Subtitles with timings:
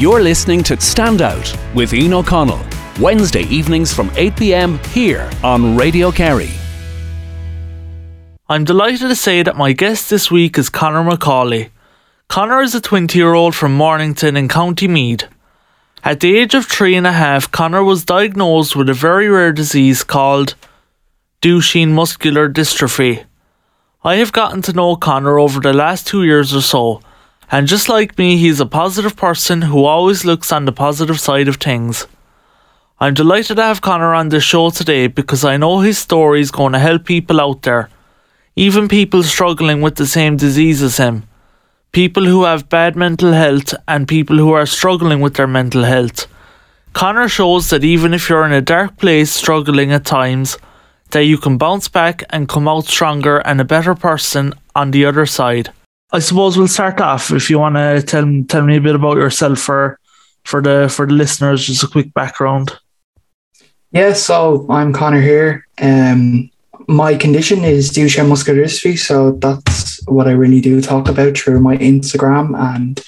[0.00, 2.64] You're listening to Stand Out with Ian O'Connell,
[2.98, 6.48] Wednesday evenings from 8 pm here on Radio Kerry.
[8.48, 11.68] I'm delighted to say that my guest this week is Conor McAuley.
[12.28, 15.28] Conor is a 20 year old from Mornington in County Meath.
[16.02, 19.52] At the age of three and a half, Conor was diagnosed with a very rare
[19.52, 20.54] disease called
[21.42, 23.26] Duchenne muscular dystrophy.
[24.02, 27.02] I have gotten to know Conor over the last two years or so,
[27.50, 31.48] and just like me, he's a positive person who always looks on the positive side
[31.48, 32.06] of things.
[32.98, 36.50] I'm delighted to have Conor on the show today because I know his story is
[36.50, 37.88] going to help people out there,
[38.56, 41.24] even people struggling with the same disease as him
[41.92, 46.26] people who have bad mental health and people who are struggling with their mental health.
[46.92, 50.56] Conor shows that even if you're in a dark place struggling at times,
[51.10, 55.04] that you can bounce back and come out stronger and a better person on the
[55.04, 55.72] other side.
[56.12, 59.16] I suppose we'll start off if you want to tell tell me a bit about
[59.16, 59.98] yourself for
[60.44, 62.78] for the for the listeners, just a quick background.
[63.92, 65.66] Yeah, so I'm Conor here.
[65.80, 66.50] Um,
[66.88, 71.60] my condition is Duchenne muscular dystrophy, so that's what I really do talk about through
[71.60, 73.00] my Instagram, and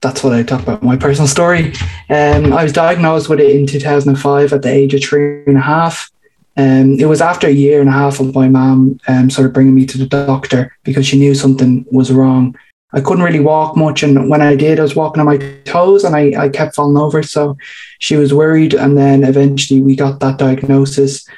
[0.00, 1.72] that's what I talk about my personal story.
[2.10, 5.60] Um, I was diagnosed with it in 2005 at the age of three and a
[5.60, 6.10] half.
[6.56, 9.52] Um, it was after a year and a half of my mom um, sort of
[9.52, 12.56] bringing me to the doctor because she knew something was wrong.
[12.92, 16.04] I couldn't really walk much, and when I did, I was walking on my toes,
[16.04, 17.22] and I, I kept falling over.
[17.22, 17.56] So
[17.98, 21.28] she was worried, and then eventually we got that diagnosis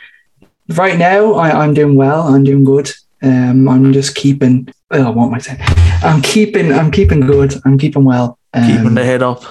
[0.69, 2.23] right now I, am doing well.
[2.23, 2.91] I'm doing good.
[3.23, 4.69] Um, I'm just keeping.
[4.91, 5.59] Oh, what am I saying?
[6.03, 6.73] I'm keeping.
[6.73, 7.55] I'm keeping good.
[7.65, 8.39] I'm keeping well.
[8.55, 9.43] Um, keeping the head up.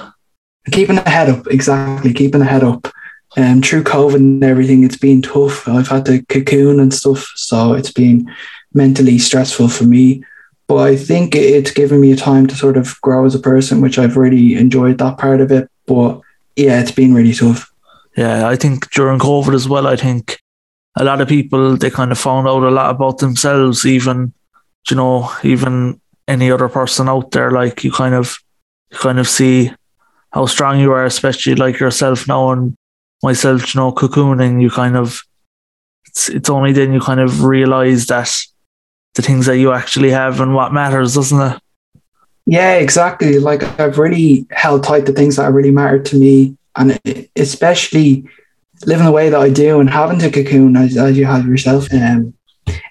[0.72, 1.48] Keeping the head up.
[1.48, 2.14] Exactly.
[2.14, 2.88] Keeping the head up.
[3.38, 5.68] Um, through COVID and everything, it's been tough.
[5.68, 8.34] I've had to cocoon and stuff, so it's been
[8.74, 10.24] mentally stressful for me.
[10.68, 13.80] But I think it's given me a time to sort of grow as a person,
[13.80, 15.70] which I've really enjoyed that part of it.
[15.86, 16.20] But
[16.56, 17.72] yeah, it's been really tough.
[18.18, 20.42] Yeah, I think during COVID as well, I think
[20.98, 24.34] a lot of people they kind of found out a lot about themselves, even
[24.90, 27.52] you know, even any other person out there.
[27.52, 28.38] Like you kind of
[28.92, 29.72] you kind of see
[30.32, 32.76] how strong you are, especially like yourself now and
[33.24, 35.22] myself, you know, cocooning, you kind of
[36.08, 38.34] it's it's only then you kind of realize that
[39.16, 41.62] the things that you actually have and what matters, doesn't it?
[42.46, 43.40] Yeah, exactly.
[43.40, 47.00] Like I've really held tight to things that really mattered to me, and
[47.36, 48.28] especially
[48.86, 51.92] living the way that I do and having to cocoon as, as you have yourself.
[51.94, 52.34] Um,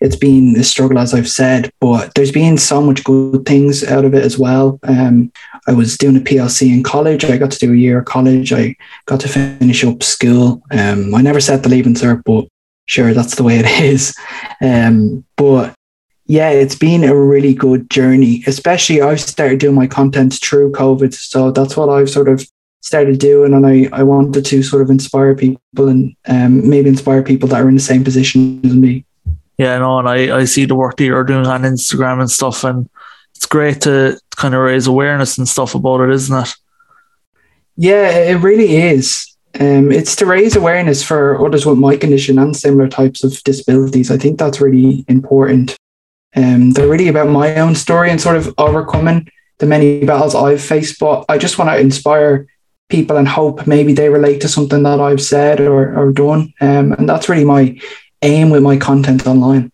[0.00, 4.04] it's been a struggle, as I've said, but there's been so much good things out
[4.04, 4.78] of it as well.
[4.82, 5.32] Um,
[5.66, 7.24] I was doing a PLC in college.
[7.24, 8.52] I got to do a year of college.
[8.52, 8.76] I
[9.06, 10.62] got to finish up school.
[10.70, 12.46] Um, I never set the leaving cert, but
[12.86, 14.14] sure, that's the way it is.
[14.60, 15.74] Um, but
[16.26, 18.42] yeah, it's been a really good journey.
[18.46, 22.46] Especially, I've started doing my content through COVID, so that's what I've sort of
[22.86, 27.20] started doing and I, I wanted to sort of inspire people and um, maybe inspire
[27.20, 29.04] people that are in the same position as me.
[29.58, 32.64] Yeah, no, and I, I see the work that you're doing on Instagram and stuff
[32.64, 32.88] and
[33.34, 36.54] it's great to kind of raise awareness and stuff about it, isn't it?
[37.76, 39.36] Yeah, it really is.
[39.60, 44.10] Um, it's to raise awareness for others with my condition and similar types of disabilities.
[44.10, 45.76] I think that's really important.
[46.34, 49.28] Um, they're really about my own story and sort of overcoming
[49.58, 50.98] the many battles I've faced.
[50.98, 52.46] But I just want to inspire
[52.88, 56.52] people and hope maybe they relate to something that I've said or, or done.
[56.60, 57.78] Um, and that's really my
[58.22, 59.72] aim with my content online.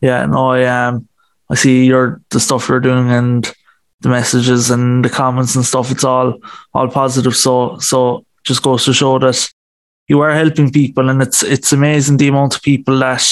[0.00, 1.08] Yeah, no, I um
[1.50, 3.52] I see your the stuff you're doing and
[4.00, 6.38] the messages and the comments and stuff, it's all
[6.74, 7.36] all positive.
[7.36, 9.50] So so just goes to show that
[10.06, 13.26] you are helping people and it's it's amazing the amount of people that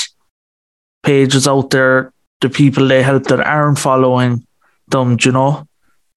[1.02, 4.46] pages out there, the people they help that aren't following
[4.88, 5.66] them, you know?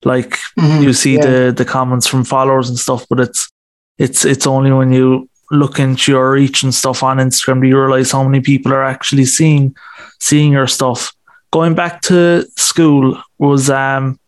[0.04, 1.26] Like mm-hmm, you see yeah.
[1.26, 3.52] the the comments from followers and stuff, but it's
[3.98, 7.80] it's it's only when you look into your reach and stuff on Instagram do you
[7.80, 9.76] realize how many people are actually seeing
[10.20, 11.14] seeing your stuff.
[11.52, 14.20] Going back to school was um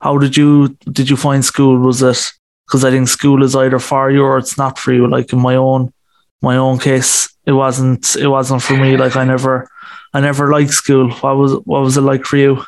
[0.00, 1.78] how did you did you find school?
[1.78, 2.32] Was it
[2.66, 5.08] because I think school is either for you or it's not for you.
[5.08, 5.92] Like in my own
[6.40, 8.96] my own case, it wasn't it wasn't for me.
[8.96, 9.68] Like I never
[10.14, 11.10] I never liked school.
[11.10, 12.64] What was what was it like for you?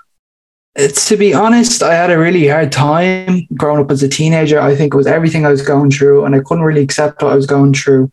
[0.76, 4.58] To be honest, I had a really hard time growing up as a teenager.
[4.58, 7.32] I think it was everything I was going through, and I couldn't really accept what
[7.32, 8.10] I was going through.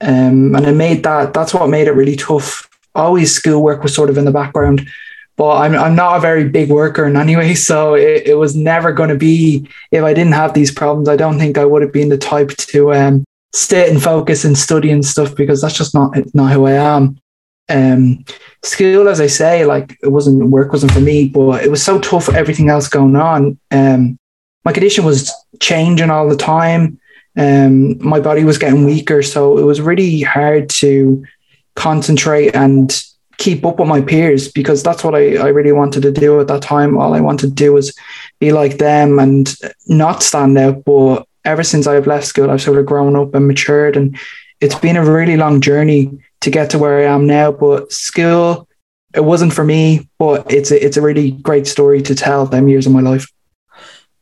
[0.00, 2.66] Um, and I made that that's what made it really tough.
[2.94, 4.88] Always schoolwork was sort of in the background,
[5.36, 8.56] but I'm I'm not a very big worker in any way, so it, it was
[8.56, 9.68] never going to be.
[9.90, 12.50] If I didn't have these problems, I don't think I would have been the type
[12.50, 16.66] to um, sit and focus and study and stuff because that's just not not who
[16.66, 17.20] I am.
[17.68, 18.24] Um,
[18.62, 21.98] school, as I say, like it wasn't work wasn't for me, but it was so
[21.98, 22.28] tough.
[22.28, 23.58] Everything else going on.
[23.70, 24.18] Um,
[24.64, 27.00] my condition was changing all the time.
[27.36, 31.24] Um, my body was getting weaker, so it was really hard to
[31.76, 33.00] concentrate and
[33.38, 36.48] keep up with my peers because that's what I, I really wanted to do at
[36.48, 36.98] that time.
[36.98, 37.96] All I wanted to do was
[38.40, 39.54] be like them and
[39.86, 40.84] not stand out.
[40.84, 44.18] But ever since I've left school, I've sort of grown up and matured, and
[44.60, 47.52] it's been a really long journey to get to where I am now.
[47.52, 48.68] But school,
[49.14, 52.68] it wasn't for me, but it's a, it's a really great story to tell them
[52.68, 53.30] years of my life.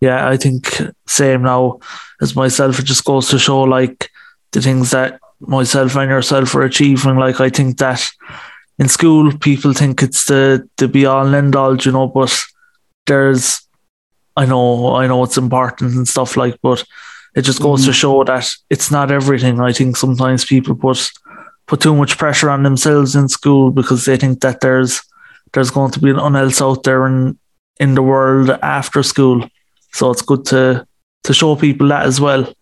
[0.01, 1.81] Yeah, I think same now
[2.21, 2.79] as myself.
[2.79, 4.11] It just goes to show like
[4.53, 7.17] the things that myself and yourself are achieving.
[7.17, 8.07] Like I think that
[8.79, 12.35] in school people think it's the the be all and end all, you know, but
[13.07, 13.67] there's
[14.37, 16.85] I know I know it's important and stuff like, but
[17.35, 17.87] it just goes mm.
[17.87, 19.61] to show that it's not everything.
[19.61, 21.11] I think sometimes people put
[21.67, 25.03] put too much pressure on themselves in school because they think that there's
[25.53, 27.39] there's going to be an else out there in
[27.79, 29.49] in the world after school.
[29.93, 30.87] So it's good to
[31.25, 32.53] to show people that as well.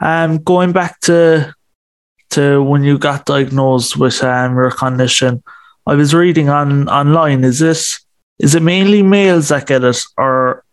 [0.00, 1.54] Um, going back to
[2.30, 5.42] to when you got diagnosed with um, your condition,
[5.86, 7.44] I was reading on online.
[7.44, 8.00] Is this
[8.38, 10.64] is it mainly males that get it, or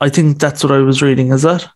[0.00, 1.32] I think that's what I was reading.
[1.32, 1.68] Is that?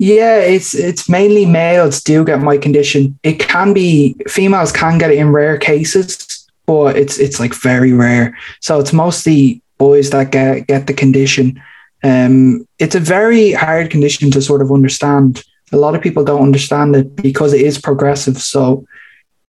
[0.00, 3.18] Yeah, it's it's mainly males do get my condition.
[3.22, 7.92] It can be females can get it in rare cases, but it's it's like very
[7.92, 8.34] rare.
[8.62, 11.62] So it's mostly boys that get get the condition.
[12.02, 15.44] Um, it's a very hard condition to sort of understand.
[15.70, 18.38] A lot of people don't understand it because it is progressive.
[18.40, 18.86] So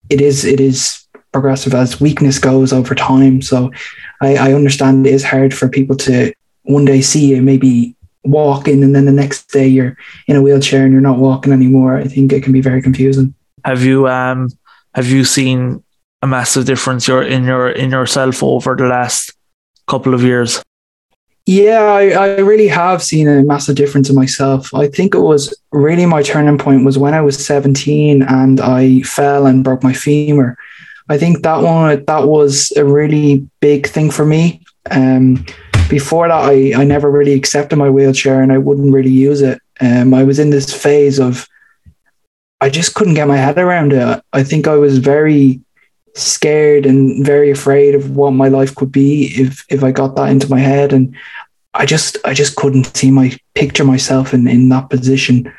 [0.10, 3.42] it is it is progressive as weakness goes over time.
[3.42, 3.72] So
[4.20, 8.84] I, I understand it is hard for people to one day see you maybe walking
[8.84, 9.98] and then the next day you're
[10.28, 11.98] in a wheelchair and you're not walking anymore.
[11.98, 13.34] I think it can be very confusing.
[13.66, 14.50] Have you um
[14.96, 15.84] have you seen
[16.22, 19.34] a massive difference your in your in yourself over the last
[19.88, 20.64] couple of years?
[21.46, 24.74] Yeah, I, I really have seen a massive difference in myself.
[24.74, 29.02] I think it was really my turning point was when I was 17 and I
[29.02, 30.58] fell and broke my femur.
[31.10, 34.64] I think that one that was a really big thing for me.
[34.90, 35.46] Um,
[35.94, 39.62] before that, I, I never really accepted my wheelchair and I wouldn't really use it.
[39.80, 41.48] Um, I was in this phase of
[42.60, 44.24] I just couldn't get my head around it.
[44.34, 45.62] I think I was very
[46.16, 50.32] scared and very afraid of what my life could be if if I got that
[50.32, 51.16] into my head and
[51.76, 55.54] I just I just couldn't see my picture myself in, in that position.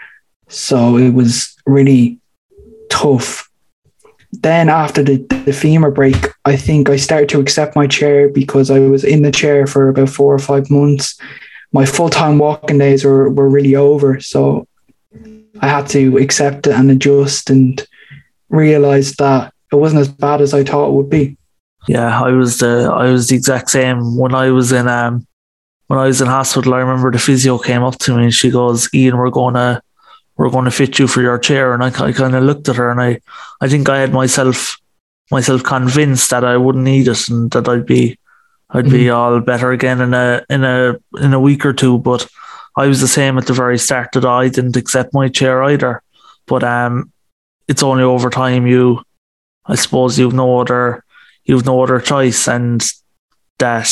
[0.48, 2.19] So it was really
[2.90, 3.44] tough.
[4.42, 8.70] Then after the, the femur break, I think I started to accept my chair because
[8.70, 11.19] I was in the chair for about four or five months.
[11.72, 14.20] My full time walking days were, were really over.
[14.20, 14.66] So
[15.60, 17.84] I had to accept it and adjust and
[18.48, 21.36] realize that it wasn't as bad as I thought it would be.
[21.86, 25.26] Yeah, I was the I was the exact same when I was in um
[25.88, 26.75] when I was in hospital.
[26.75, 29.82] I remember the physio came up to me and she goes, "Ian, we're gonna
[30.36, 32.76] we're going to fit you for your chair." And I, I kind of looked at
[32.76, 33.20] her and I
[33.60, 34.76] I think I had myself
[35.31, 38.19] myself convinced that I wouldn't need it and that I'd be
[38.70, 38.94] I'd mm-hmm.
[38.94, 41.98] be all better again in a in a in a week or two.
[41.98, 42.26] But
[42.76, 46.02] I was the same at the very start that I didn't accept my chair either.
[46.46, 47.12] But um,
[47.69, 49.02] it's only over time you
[49.66, 51.04] I suppose you've no other
[51.44, 52.84] you've no other choice, and
[53.58, 53.90] that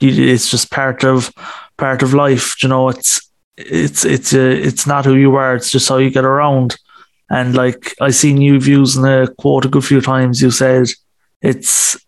[0.00, 1.32] it's just part of
[1.76, 2.62] part of life.
[2.62, 3.25] You know, it's
[3.56, 5.54] it's it's uh, it's not who you are.
[5.54, 6.76] It's just how you get around.
[7.30, 10.40] And like I seen you using a quote a good few times.
[10.40, 10.88] You said
[11.42, 11.98] it's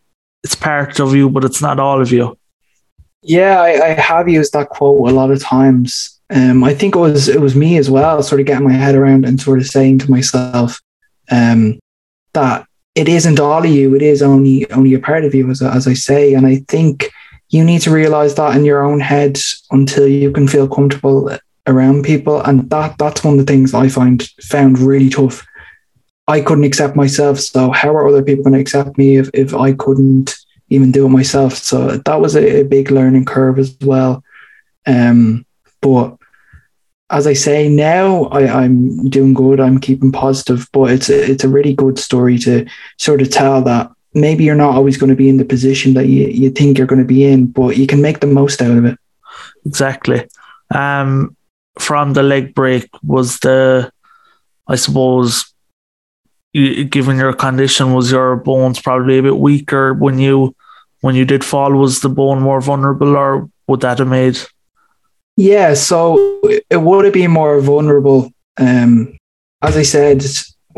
[0.44, 2.38] it's part of you, but it's not all of you.
[3.22, 6.20] Yeah, I, I have used that quote a lot of times.
[6.30, 8.94] Um, I think it was it was me as well, sort of getting my head
[8.94, 10.80] around and sort of saying to myself,
[11.30, 11.78] um,
[12.34, 15.62] that it isn't all of you; it is only only a part of you, as
[15.62, 16.34] as I say.
[16.34, 17.10] And I think
[17.50, 19.38] you need to realize that in your own head
[19.70, 21.36] until you can feel comfortable
[21.66, 25.46] around people, and that that's one of the things I find found really tough.
[26.26, 29.54] I couldn't accept myself, so how are other people going to accept me if if
[29.54, 30.36] I couldn't
[30.68, 31.54] even do it myself?
[31.54, 34.22] So that was a, a big learning curve as well.
[34.86, 35.46] Um,
[35.80, 36.18] but
[37.10, 39.60] as I say now, I, am doing good.
[39.60, 42.66] I'm keeping positive, but it's a, it's a really good story to
[42.98, 46.06] sort of tell that maybe you're not always going to be in the position that
[46.06, 48.76] you, you think you're going to be in, but you can make the most out
[48.76, 48.98] of it.
[49.64, 50.28] Exactly.
[50.74, 51.36] Um,
[51.78, 53.90] from the leg break was the,
[54.66, 55.52] I suppose,
[56.52, 60.54] given your condition, was your bones probably a bit weaker when you
[61.00, 61.72] when you did fall?
[61.74, 64.38] Was the bone more vulnerable, or would that have made
[65.38, 68.32] yeah, so it would have been more vulnerable.
[68.56, 69.16] Um,
[69.62, 70.24] as I said,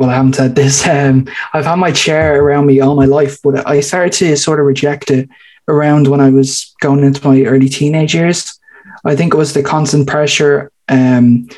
[0.00, 0.86] well, I haven't said this.
[0.88, 4.58] Um, I've had my chair around me all my life, but I started to sort
[4.58, 5.28] of reject it
[5.68, 8.58] around when I was going into my early teenage years.
[9.04, 11.50] I think it was the constant pressure, um,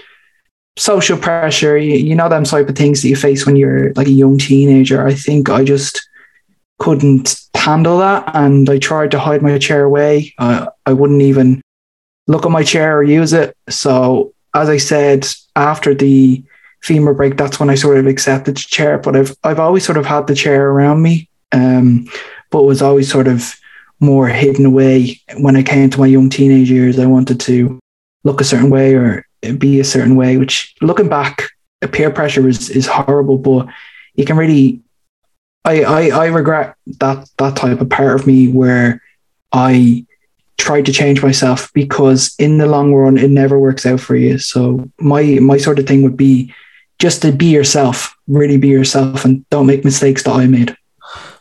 [0.76, 1.78] social pressure.
[1.78, 4.38] You, you know them type of things that you face when you're like a young
[4.38, 5.06] teenager.
[5.06, 6.04] I think I just
[6.80, 10.34] couldn't handle that, and I tried to hide my chair away.
[10.36, 11.62] Uh, I wouldn't even
[12.26, 13.56] look at my chair or use it.
[13.68, 16.42] So as I said, after the
[16.82, 18.98] femur break, that's when I sort of accepted the chair.
[18.98, 22.08] But I've I've always sort of had the chair around me, um,
[22.50, 23.54] but was always sort of
[24.00, 25.20] more hidden away.
[25.38, 27.78] When I came to my young teenage years, I wanted to
[28.24, 29.26] look a certain way or
[29.58, 30.36] be a certain way.
[30.36, 31.42] Which, looking back,
[31.92, 33.68] peer pressure is is horrible, but
[34.14, 34.80] you can really.
[35.64, 39.00] I, I, I regret that that type of part of me where
[39.52, 40.04] I
[40.58, 44.38] tried to change myself because in the long run it never works out for you.
[44.38, 46.52] So my my sort of thing would be
[47.02, 50.76] just to be yourself, really be yourself and don't make mistakes that I made.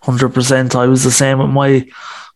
[0.01, 0.75] Hundred percent.
[0.75, 1.87] I was the same with my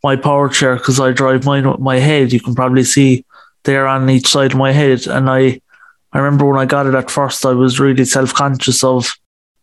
[0.03, 2.31] my power chair because I drive mine with my head.
[2.31, 3.25] You can probably see
[3.63, 5.07] there on each side of my head.
[5.07, 5.59] And I
[6.13, 9.11] I remember when I got it at first I was really self conscious of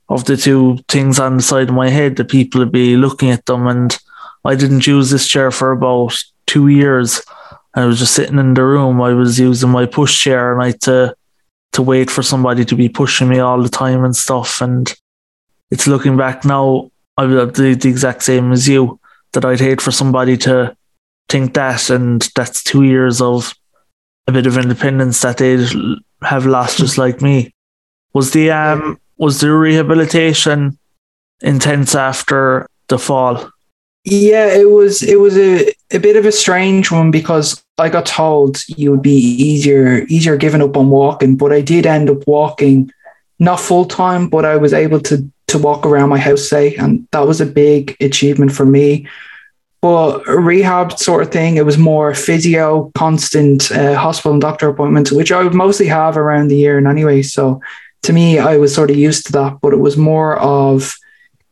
[0.08, 3.30] of the two things on the side of my head, the people would be looking
[3.30, 3.96] at them and
[4.44, 6.14] I didn't use this chair for about
[6.46, 7.22] two years.
[7.74, 9.00] I was just sitting in the room.
[9.00, 11.14] I was using my push chair and I had to
[11.72, 14.60] to wait for somebody to be pushing me all the time and stuff.
[14.60, 14.92] And
[15.70, 19.00] it's looking back now, I would the, the exact same as you,
[19.32, 20.76] that I'd hate for somebody to
[21.28, 23.54] think that and that's two years of
[24.26, 25.66] a bit of independence that they'd
[26.22, 27.54] have lost just like me.
[28.12, 30.78] Was the um was the rehabilitation
[31.40, 33.50] intense after the fall?
[34.04, 38.06] Yeah, it was it was a, a bit of a strange one because I got
[38.06, 42.26] told you would be easier easier giving up on walking, but I did end up
[42.26, 42.90] walking
[43.38, 47.06] not full time, but I was able to to walk around my house say, and
[47.12, 49.06] that was a big achievement for me.
[49.82, 55.12] But rehab sort of thing, it was more physio, constant uh, hospital and doctor appointments,
[55.12, 57.22] which I would mostly have around the year and anyway.
[57.22, 57.60] So
[58.02, 60.94] to me, I was sort of used to that, but it was more of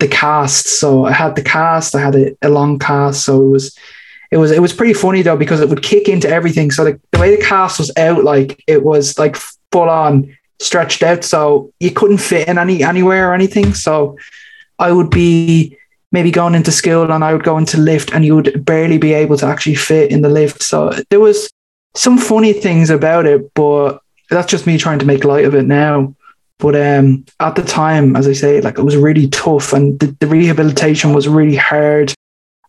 [0.00, 0.66] the cast.
[0.66, 3.24] So I had the cast, I had a, a long cast.
[3.24, 3.78] So it was
[4.30, 6.70] it was it was pretty funny though because it would kick into everything.
[6.70, 9.36] So the, the way the cast was out, like it was like
[9.72, 13.74] full on stretched out, so you couldn't fit in any anywhere or anything.
[13.74, 14.16] So
[14.78, 15.76] I would be
[16.12, 19.12] maybe going into school and I would go into lift and you would barely be
[19.12, 20.62] able to actually fit in the lift.
[20.62, 21.48] So there was
[21.94, 25.66] some funny things about it, but that's just me trying to make light of it
[25.66, 26.14] now.
[26.60, 30.14] But um, at the time, as I say, like it was really tough and the,
[30.20, 32.12] the rehabilitation was really hard.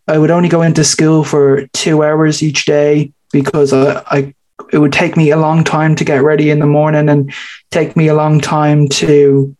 [0.08, 4.34] I would only go into school for two hours each day because I, I
[4.72, 7.32] it would take me a long time to get ready in the morning and
[7.70, 9.54] take me a long time to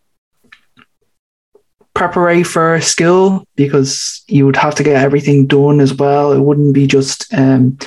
[1.93, 6.31] prepare for school because you would have to get everything done as well.
[6.31, 7.77] It wouldn't be just um,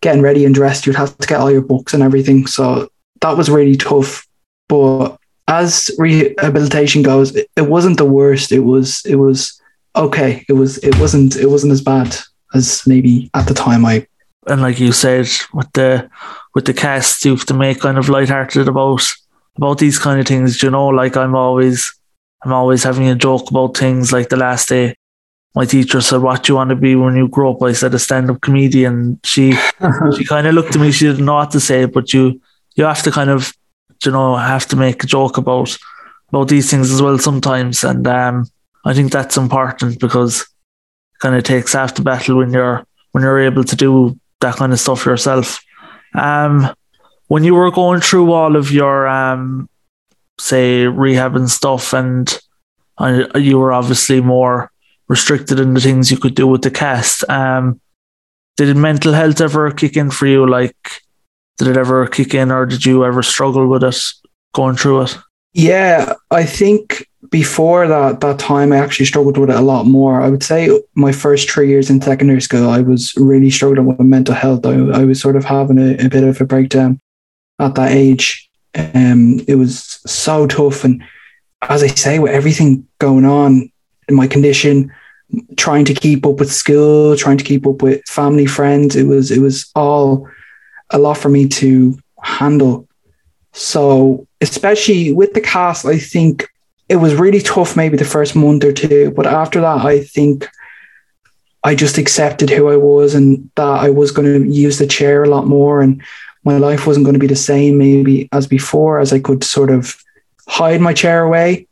[0.00, 0.86] getting ready and dressed.
[0.86, 2.46] You'd have to get all your books and everything.
[2.46, 2.88] So
[3.20, 4.26] that was really tough.
[4.68, 5.19] But
[5.50, 8.52] as rehabilitation goes, it, it wasn't the worst.
[8.52, 9.60] It was it was
[9.96, 10.44] okay.
[10.48, 12.16] It was it wasn't it wasn't as bad
[12.54, 14.06] as maybe at the time I
[14.46, 16.08] and like you said with the
[16.54, 19.02] with the cast you have to make kind of lighthearted about
[19.56, 21.92] about these kind of things, you know, like I'm always
[22.44, 24.94] I'm always having a joke about things like the last day
[25.54, 27.62] my teacher said, What do you want to be when you grow up?
[27.62, 29.18] I said a stand up comedian.
[29.24, 29.52] She
[30.16, 32.40] she kind of looked at me, she didn't know what to say, but you
[32.76, 33.52] you have to kind of
[34.04, 35.76] you know, have to make a joke about
[36.28, 37.84] about these things as well sometimes.
[37.84, 38.46] And um,
[38.84, 43.40] I think that's important because it kind of takes the battle when you're when you're
[43.40, 45.60] able to do that kind of stuff yourself.
[46.14, 46.74] Um,
[47.28, 49.68] when you were going through all of your um,
[50.38, 52.40] say rehab and stuff, and
[53.34, 54.70] you were obviously more
[55.08, 57.28] restricted in the things you could do with the cast.
[57.28, 57.80] Um,
[58.56, 60.46] did mental health ever kick in for you?
[60.48, 61.02] Like
[61.60, 64.02] did it ever kick in or did you ever struggle with it
[64.54, 65.18] going through it?
[65.52, 70.22] Yeah, I think before that that time I actually struggled with it a lot more.
[70.22, 74.00] I would say my first three years in secondary school, I was really struggling with
[74.00, 74.64] mental health.
[74.64, 76.98] I, I was sort of having a, a bit of a breakdown
[77.58, 78.48] at that age.
[78.74, 81.02] Um, it was so tough, and
[81.68, 83.70] as I say, with everything going on
[84.08, 84.90] in my condition,
[85.58, 89.30] trying to keep up with school, trying to keep up with family, friends, it was
[89.30, 90.26] it was all
[90.90, 92.88] a lot for me to handle.
[93.52, 96.48] So, especially with the cast, I think
[96.88, 99.12] it was really tough maybe the first month or two.
[99.12, 100.48] But after that, I think
[101.62, 105.22] I just accepted who I was and that I was going to use the chair
[105.22, 106.02] a lot more and
[106.44, 109.70] my life wasn't going to be the same maybe as before, as I could sort
[109.70, 110.02] of
[110.48, 111.66] hide my chair away.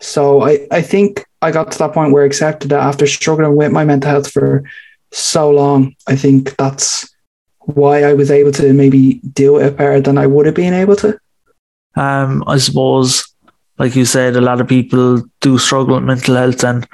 [0.00, 3.54] So I, I think I got to that point where I accepted that after struggling
[3.54, 4.64] with my mental health for
[5.12, 5.94] so long.
[6.06, 7.08] I think that's
[7.74, 10.96] why I was able to maybe do it better than I would have been able
[10.96, 11.18] to.
[11.96, 13.24] Um, I suppose,
[13.78, 16.86] like you said, a lot of people do struggle with mental health, and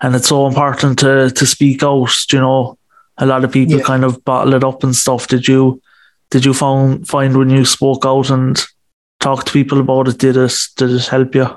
[0.00, 2.10] and it's so important to to speak out.
[2.32, 2.78] You know,
[3.18, 3.84] a lot of people Yeah.
[3.84, 5.28] kind of bottle it up and stuff.
[5.28, 5.80] Did you
[6.30, 8.62] did you find find when you spoke out and
[9.20, 10.18] talked to people about it?
[10.18, 11.48] Did it did it help you?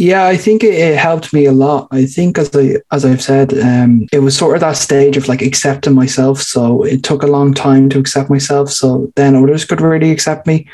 [0.00, 1.88] Yeah, I think it, it helped me a lot.
[1.90, 5.26] I think as I as I've said, um, it was sort of that stage of
[5.26, 6.40] like accepting myself.
[6.40, 8.70] So it took a long time to accept myself.
[8.70, 10.68] So then others could really accept me.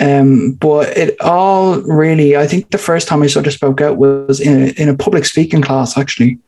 [0.00, 3.98] Um, but it all really, I think the first time I sort of spoke out
[3.98, 5.98] was in a, in a public speaking class.
[5.98, 6.38] Actually,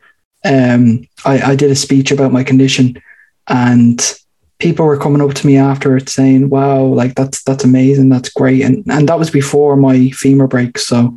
[0.47, 2.99] um, I, I did a speech about my condition,
[3.49, 4.01] and
[4.59, 8.63] people were coming up to me afterwards saying, "Wow, like that's that's amazing, that's great,"
[8.63, 10.79] and and that was before my femur break.
[10.79, 11.15] So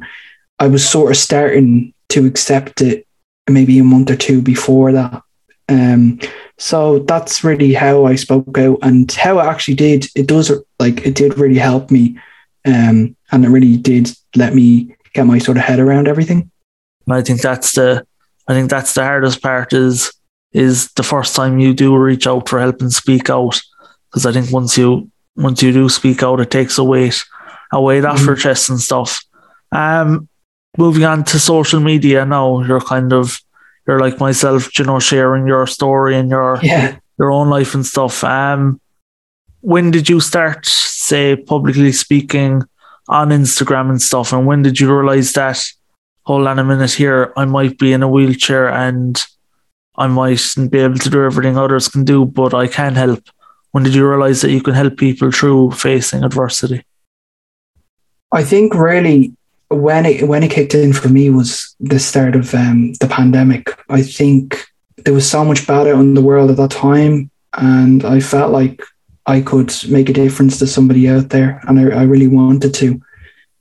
[0.60, 3.08] I was sort of starting to accept it
[3.50, 5.22] maybe a month or two before that.
[5.70, 6.20] Um,
[6.58, 10.08] so that's really how I spoke out and how it actually did.
[10.16, 12.18] It does like it did really help me,
[12.66, 16.50] um, and it really did let me get my sort of head around everything.
[17.08, 18.06] And I think that's the
[18.48, 20.14] I think that's the hardest part is
[20.52, 23.60] is the first time you do reach out for help and speak out
[24.10, 27.24] because I think once you once you do speak out, it takes a weight
[27.72, 28.26] away that Mhm.
[28.26, 29.24] for chest and stuff.
[29.72, 30.28] Um,
[30.78, 33.40] moving on to social media now, you're kind of
[33.88, 36.98] you're like myself, you know, sharing your story and your Yeah.
[37.20, 38.24] your own life and stuff.
[38.24, 38.80] Um,
[39.62, 42.64] when did you start, say, publicly speaking
[43.08, 44.34] on Instagram and stuff?
[44.34, 45.64] And when did you realize that?
[46.26, 49.22] Hold on a minute here, I might be in a wheelchair and
[49.98, 53.22] I mightn't be able to do everything others can do, but I can help.
[53.72, 56.84] When did you realize that you can help people through facing adversity?
[58.32, 59.36] I think really
[59.76, 63.70] when it when it kicked in for me was the start of um, the pandemic.
[63.90, 64.66] I think
[64.98, 68.52] there was so much bad out in the world at that time, and I felt
[68.52, 68.82] like
[69.26, 73.02] I could make a difference to somebody out there, and I, I really wanted to.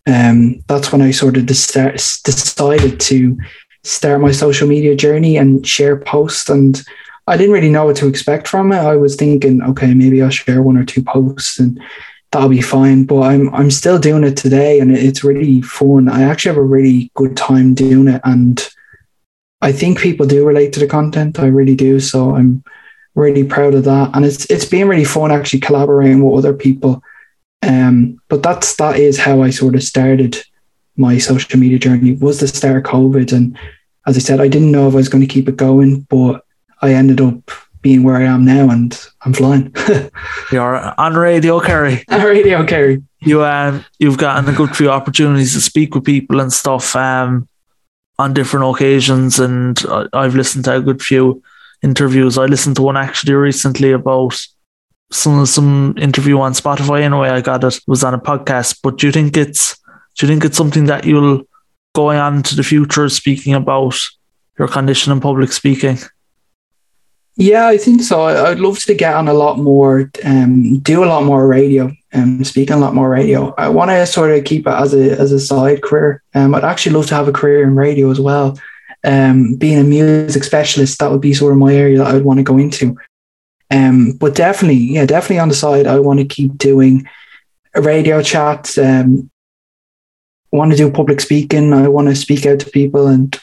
[0.06, 3.38] Um, that's when I sort of de- decided to
[3.84, 6.48] start my social media journey and share posts.
[6.48, 6.82] And
[7.26, 8.78] I didn't really know what to expect from it.
[8.78, 11.80] I was thinking, okay, maybe I'll share one or two posts and
[12.32, 13.04] that'll be fine.
[13.04, 16.08] But I'm I'm still doing it today, and it's really fun.
[16.08, 18.68] I actually have a really good time doing it, and
[19.60, 21.38] I think people do relate to the content.
[21.38, 22.00] I really do.
[22.00, 22.64] So I'm
[23.14, 27.02] really proud of that, and it's it's been really fun actually collaborating with other people.
[27.62, 30.36] Um, but that's that is how I sort of started
[30.96, 32.14] my social media journey.
[32.14, 33.56] Was the start of COVID, and
[34.06, 36.44] as I said, I didn't know if I was going to keep it going, but
[36.80, 37.50] I ended up
[37.82, 39.74] being where I am now, and I'm flying.
[40.52, 42.04] You're on radio, Kerry.
[42.08, 43.02] On radio Kerry.
[43.20, 47.48] You um, you've gotten a good few opportunities to speak with people and stuff um,
[48.18, 49.80] on different occasions, and
[50.12, 51.42] I've listened to a good few
[51.82, 52.38] interviews.
[52.38, 54.40] I listened to one actually recently about
[55.10, 57.02] some some interview on Spotify.
[57.02, 57.76] Anyway, I got it.
[57.76, 58.78] it was on a podcast.
[58.82, 59.78] But do you think it's
[60.16, 61.42] do you think it's something that you'll
[61.94, 63.98] go on to the future speaking about
[64.58, 65.98] your condition and public speaking?
[67.36, 68.22] Yeah, I think so.
[68.22, 71.90] I- I'd love to get on a lot more, um, do a lot more radio,
[72.12, 73.54] and speak on a lot more radio.
[73.56, 76.22] I want to sort of keep it as a as a side career.
[76.34, 78.58] Um, I'd actually love to have a career in radio as well.
[79.04, 82.24] Um, being a music specialist, that would be sort of my area that I would
[82.24, 82.96] want to go into.
[83.70, 87.08] Um, but definitely, yeah, definitely on the side, I want to keep doing
[87.74, 88.76] radio chats.
[88.76, 89.30] Um,
[90.52, 91.72] I want to do public speaking.
[91.72, 93.40] I want to speak out to people and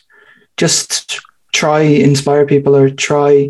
[0.57, 1.19] just
[1.53, 3.49] try inspire people or try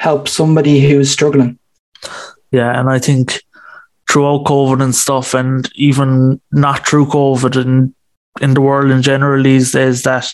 [0.00, 1.58] help somebody who's struggling.
[2.52, 3.42] Yeah, and I think
[4.10, 7.94] throughout COVID and stuff, and even not through COVID and
[8.40, 10.32] in the world in general these days, that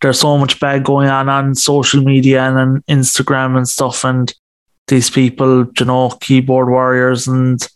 [0.00, 4.32] there's so much bad going on on social media and on Instagram and stuff, and
[4.88, 7.68] these people, you know, keyboard warriors and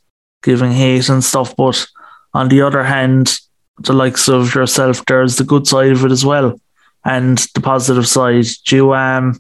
[0.43, 1.55] giving hate and stuff.
[1.57, 1.87] But
[2.33, 3.39] on the other hand,
[3.81, 6.59] the likes of yourself, there's the good side of it as well,
[7.05, 8.47] and the positive side.
[8.65, 9.39] Do you um,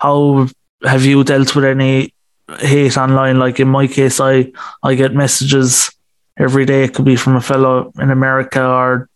[0.00, 0.48] how
[0.84, 2.14] have you dealt with any
[2.58, 3.38] hate online.
[3.38, 5.90] Like in my case, I I get messages
[6.38, 6.84] every day.
[6.84, 9.08] It could be from a fellow in America or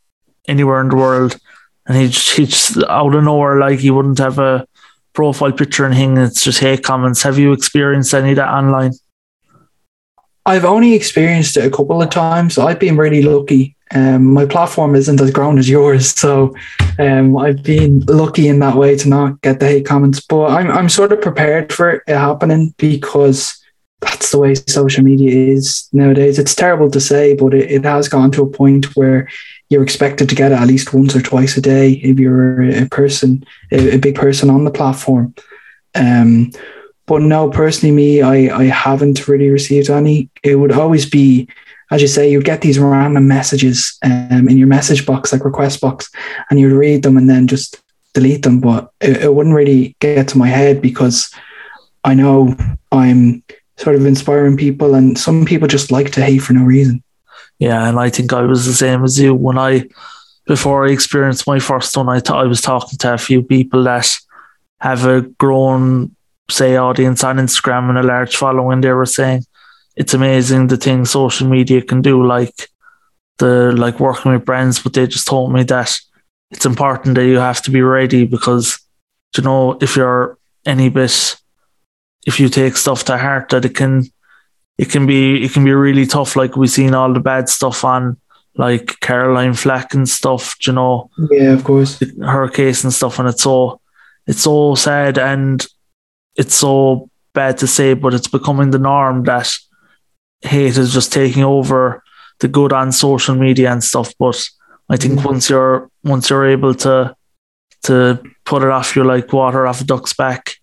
[0.47, 1.39] anywhere in the world,
[1.87, 4.67] and he just, he just out of nowhere, like he wouldn't have a
[5.13, 6.17] profile picture and thing.
[6.17, 7.23] It's just hate comments.
[7.23, 8.93] Have you experienced any of that online?
[10.47, 12.57] I've only experienced it a couple of times.
[12.57, 13.77] I've been really lucky.
[13.95, 16.55] Um, my platform isn't as grown as yours, so
[16.99, 20.21] um, I've been lucky in that way to not get the hate comments.
[20.21, 23.59] But I'm I'm sort of prepared for it happening because
[24.01, 26.39] that's the way social media is nowadays.
[26.39, 29.29] It's terrible to say, but it, it has gone to a point where
[29.71, 32.87] you're expected to get it at least once or twice a day if you're a
[32.87, 35.35] person, a, a big person on the platform.
[35.95, 36.53] Um,
[37.07, 40.31] but no, personally, me, I, I haven't really received any.
[40.43, 41.49] It would always be,
[41.91, 45.81] as you say, you get these random messages um, in your message box, like request
[45.81, 46.11] box,
[46.51, 47.83] and you'd read them and then just
[48.15, 48.61] delete them.
[48.61, 51.33] But it, it wouldn't really get to my head because
[52.05, 52.55] I know
[52.93, 53.43] I'm
[53.77, 57.03] sort of inspiring people, and some people just like to hate for no reason.
[57.59, 59.89] Yeah, and I think I was the same as you when I
[60.47, 62.09] before I experienced my first one.
[62.09, 64.15] I thought I was talking to a few people that
[64.81, 66.15] have a grown
[66.51, 68.81] say audience on Instagram and a large following.
[68.81, 69.45] They were saying
[69.99, 72.69] it's amazing the things social media can do, like
[73.39, 74.81] the like working with brands.
[74.81, 75.99] But they just told me that
[76.53, 78.79] it's important that you have to be ready because
[79.37, 81.37] you know if you're any bit
[82.27, 84.05] if you take stuff to heart that it can
[84.79, 86.37] it can be it can be really tough.
[86.37, 88.17] Like we've seen all the bad stuff on
[88.55, 91.11] like Caroline Flack and stuff, you know.
[91.31, 92.01] Yeah, of course.
[92.23, 93.81] Her case and stuff, and it's so
[94.29, 95.67] it's so sad and
[96.37, 99.53] it's so bad to say, but it's becoming the norm that
[100.43, 102.03] hate is just taking over
[102.41, 104.13] the good on social media and stuff.
[104.19, 104.49] But
[104.89, 105.25] I think mm.
[105.25, 107.15] once you're once you're able to
[107.85, 110.57] to put it off, you're like water off a duck's back,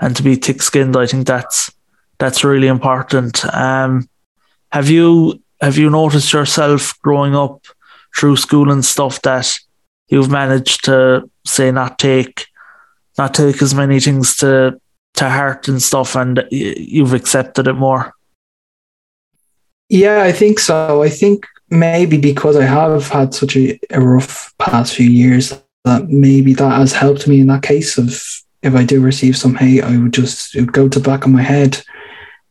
[0.00, 1.70] and to be thick skinned, I think that's
[2.18, 3.44] that's really important.
[3.54, 4.08] Um,
[4.72, 7.66] have you have you noticed yourself growing up
[8.16, 9.58] through school and stuff that
[10.08, 12.46] you've managed to say not take
[13.16, 14.80] not take as many things to
[15.14, 18.14] to heart and stuff, and you've accepted it more?
[19.88, 21.02] Yeah, I think so.
[21.02, 26.08] I think maybe because I have had such a, a rough past few years that
[26.08, 28.10] maybe that has helped me in that case of
[28.62, 31.24] if I do receive some hate, I would just it would go to the back
[31.24, 31.82] of my head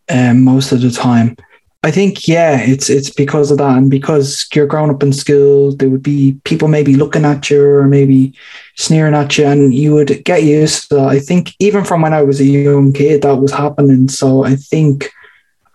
[0.10, 1.36] um, most of the time.
[1.84, 5.76] I think yeah, it's it's because of that, and because you're growing up in school,
[5.76, 8.34] there would be people maybe looking at you or maybe
[8.76, 11.08] sneering at you, and you would get used to that.
[11.08, 14.10] I think even from when I was a young kid, that was happening.
[14.10, 15.12] So I think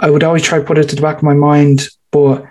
[0.03, 2.45] I would always try to put it to the back of my mind, but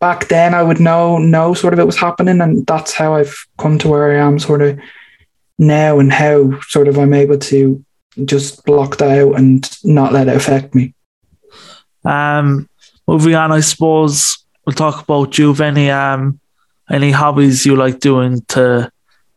[0.00, 3.36] back then I would know know sort of it was happening, and that's how I've
[3.58, 4.80] come to where I am, sort of
[5.58, 7.84] now, and how sort of I'm able to
[8.24, 10.94] just block that out and not let it affect me.
[12.02, 12.68] Um,
[13.06, 15.54] moving on, I suppose we'll talk about you.
[15.54, 16.40] Any um,
[16.90, 18.90] any hobbies you like doing to,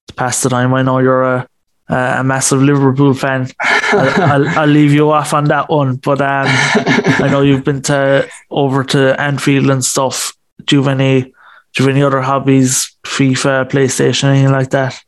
[0.08, 0.74] to pass the time?
[0.74, 1.48] I know you're a
[1.90, 3.50] a massive Liverpool fan.
[3.62, 7.82] I'll, I'll, I'll, leave you off on that one, but um, I know you've been
[7.84, 10.36] to over to Anfield and stuff.
[10.66, 11.22] Do you have any?
[11.22, 12.96] Do you have any other hobbies?
[13.06, 15.02] FIFA, PlayStation, anything like that?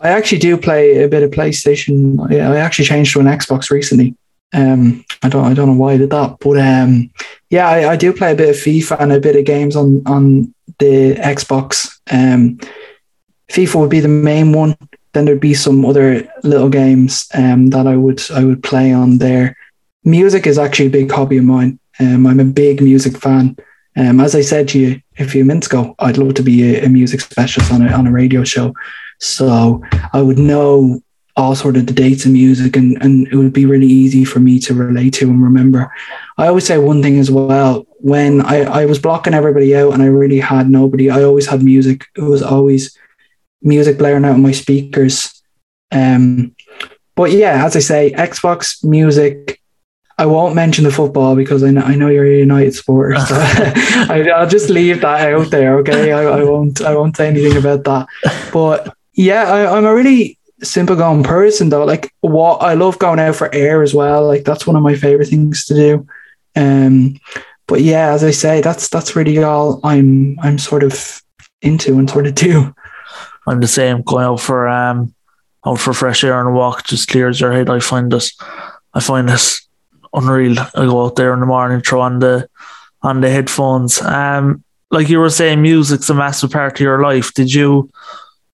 [0.00, 2.18] I actually do play a bit of PlayStation.
[2.30, 4.16] I actually changed to an Xbox recently.
[4.52, 7.10] Um, I don't I don't know why I did that, but um,
[7.48, 10.02] yeah, I, I, do play a bit of FIFA and a bit of games on
[10.04, 11.98] on the Xbox.
[12.10, 12.58] Um,
[13.50, 14.76] FIFA would be the main one.
[15.12, 19.18] Then there'd be some other little games um, that I would I would play on
[19.18, 19.56] there.
[20.04, 21.78] Music is actually a big hobby of mine.
[22.00, 23.56] Um, I'm a big music fan.
[23.96, 26.86] Um, as I said to you a few minutes ago, I'd love to be a,
[26.86, 28.74] a music specialist on a on a radio show.
[29.18, 31.02] So I would know
[31.36, 34.38] all sort of the dates of music and, and it would be really easy for
[34.38, 35.90] me to relate to and remember.
[36.36, 37.86] I always say one thing as well.
[37.98, 41.62] When I, I was blocking everybody out and I really had nobody, I always had
[41.62, 42.04] music.
[42.16, 42.98] It was always
[43.62, 45.42] music blaring out of my speakers.
[45.90, 46.54] Um,
[47.14, 49.58] but yeah, as I say, Xbox music.
[50.18, 53.34] I won't mention the football because I know, I know you're a United supporter, so
[53.34, 55.78] I, will just leave that out there.
[55.78, 58.50] Okay, I, I won't I won't say anything about that.
[58.52, 61.84] But yeah, I, I'm a really simple going person though.
[61.84, 64.26] Like what I love going out for air as well.
[64.26, 66.06] Like that's one of my favorite things to do.
[66.54, 67.18] Um,
[67.66, 71.22] but yeah, as I say, that's that's really all I'm I'm sort of
[71.62, 72.74] into and sort of do.
[73.46, 74.02] I'm the same.
[74.02, 75.14] Going out for um
[75.64, 77.70] out for fresh air and a walk just clears your head.
[77.70, 78.36] I find this
[78.94, 79.66] I find this
[80.12, 80.58] unreal.
[80.58, 82.48] I go out there in the morning, throw on the
[83.02, 84.00] on the headphones.
[84.00, 87.32] Um like you were saying, music's a massive part of your life.
[87.34, 87.90] Did you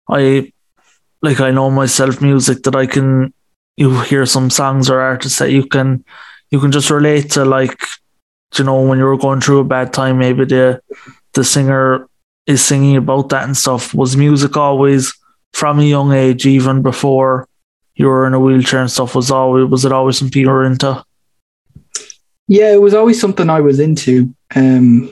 [0.08, 0.52] I
[1.22, 3.32] like I know myself music that I can
[3.76, 6.04] you hear some songs or artists that you can
[6.50, 7.78] you can just relate to like
[8.56, 10.80] you know when you were going through a bad time maybe the
[11.34, 12.08] the singer
[12.46, 15.14] is singing about that and stuff was music always
[15.52, 17.48] from a young age even before
[17.94, 20.64] you were in a wheelchair and stuff was always was it always something you were
[20.64, 21.02] into
[22.48, 25.10] yeah it was always something i was into um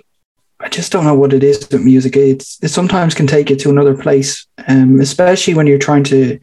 [0.64, 2.16] I just don't know what it is with music.
[2.16, 6.40] It's, it sometimes can take you to another place, um, especially when you're trying to,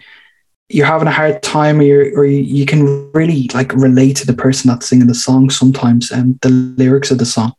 [0.69, 4.33] you're having a hard time, or, you're, or you can really like relate to the
[4.33, 7.53] person that's singing the song sometimes, and the lyrics of the song.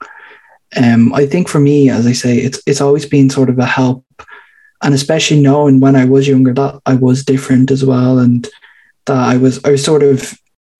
[0.76, 3.66] Um, I think for me, as I say, it's it's always been sort of a
[3.66, 4.04] help,
[4.82, 8.48] and especially knowing when I was younger that I was different as well, and
[9.06, 10.32] that I was I was sort of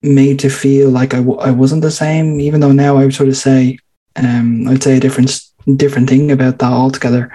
[0.03, 3.15] made to feel like I w- I wasn't the same, even though now I would
[3.15, 3.79] sort of say,
[4.17, 5.41] um, I'd say a different
[5.77, 7.35] different thing about that altogether.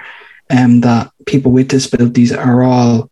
[0.50, 3.10] Um, that people with disabilities are all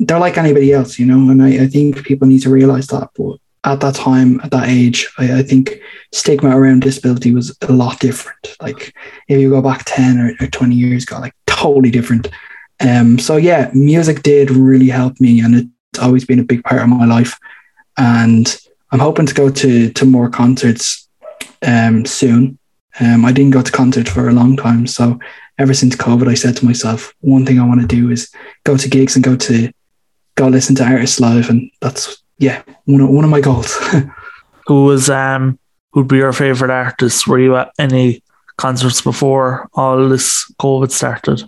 [0.00, 3.10] they're like anybody else, you know, and I, I think people need to realize that.
[3.16, 5.80] But at that time, at that age, I, I, think
[6.12, 8.56] stigma around disability was a lot different.
[8.60, 8.92] Like
[9.28, 12.28] if you go back 10 or, or 20 years ago, like totally different.
[12.80, 16.82] Um, so yeah, music did really help me and it's always been a big part
[16.82, 17.38] of my life.
[17.96, 18.58] And
[18.90, 21.08] I'm hoping to go to, to more concerts
[21.64, 22.58] um, soon.
[22.98, 24.86] Um, I didn't go to concerts for a long time.
[24.88, 25.20] So
[25.58, 28.30] ever since COVID, I said to myself, one thing I want to do is
[28.64, 29.70] go to gigs and go to
[30.34, 31.48] go listen to artists live.
[31.48, 33.76] And that's, yeah, one of, one of my goals.
[34.66, 35.58] Who was, um,
[35.92, 37.26] who'd be your favorite artist?
[37.26, 38.22] Were you at any
[38.56, 41.42] concerts before all this COVID started?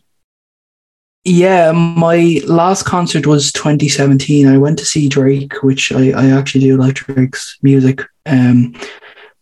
[1.24, 4.46] Yeah, my last concert was 2017.
[4.46, 8.02] I went to see Drake, which I, I actually do like Drake's music.
[8.26, 8.74] Um,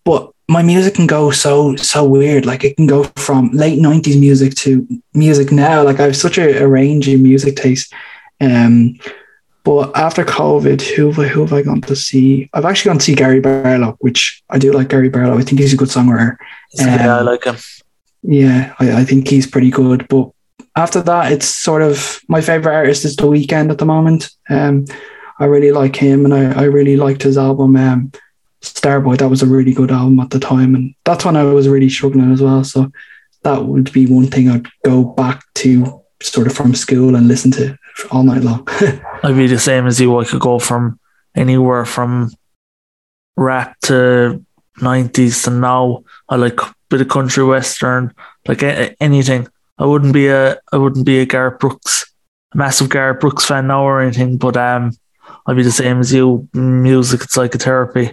[0.04, 2.46] but my music can go so so weird.
[2.46, 5.82] Like it can go from late 90s music to music now.
[5.82, 7.92] Like I have such a, a range in music taste.
[8.40, 8.98] Um,
[9.64, 12.50] but after COVID, who have, I, who have I gone to see?
[12.52, 15.38] I've actually gone to see Gary Barlow, which I do like Gary Barlow.
[15.38, 16.32] I think he's a good songwriter.
[16.80, 17.56] Um, yeah, I like him.
[18.22, 20.08] Yeah, I, I think he's pretty good.
[20.08, 20.30] But
[20.74, 24.30] after that, it's sort of my favorite artist is The Weeknd at the moment.
[24.50, 24.86] Um,
[25.38, 28.12] I really like him, and I, I really liked his album um,
[28.62, 29.18] Starboy.
[29.18, 31.88] That was a really good album at the time, and that's when I was really
[31.88, 32.64] struggling as well.
[32.64, 32.90] So
[33.42, 37.50] that would be one thing I'd go back to, sort of from school and listen
[37.52, 37.76] to
[38.10, 38.66] all night long.
[39.22, 40.16] I'd be the same as you.
[40.18, 40.98] I could go from
[41.34, 42.30] anywhere from
[43.36, 44.44] rap to
[44.80, 46.04] nineties to now.
[46.28, 48.14] I like a bit of country western,
[48.46, 48.62] like
[49.00, 49.48] anything.
[49.78, 52.12] I wouldn't be a I wouldn't be a Garth Brooks,
[52.52, 54.92] a massive Garth Brooks fan now or anything, but um,
[55.46, 56.48] I'd be the same as you.
[56.52, 58.12] Music, it's like a therapy.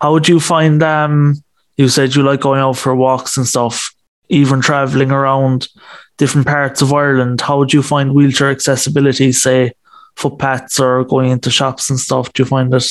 [0.00, 1.42] How would you find um?
[1.76, 3.92] You said you like going out for walks and stuff,
[4.28, 5.68] even traveling around
[6.16, 7.40] different parts of Ireland.
[7.40, 9.72] How would you find wheelchair accessibility, say
[10.16, 12.32] footpaths or going into shops and stuff?
[12.32, 12.86] Do you find it?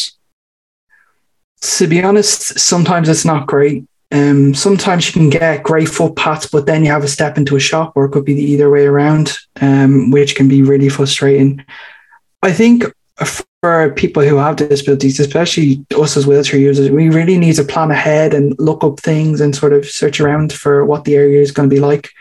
[1.62, 3.86] To be honest, sometimes it's not great.
[4.12, 7.60] Um, sometimes you can get great footpaths, but then you have a step into a
[7.60, 11.66] shop, or it could be the either way around, um, which can be really frustrating.
[12.44, 12.84] I think
[13.62, 17.90] for people who have disabilities, especially us as wheelchair users, we really need to plan
[17.90, 21.52] ahead and look up things and sort of search around for what the area is
[21.52, 22.12] going to be like.